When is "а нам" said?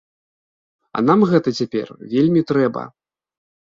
0.95-1.19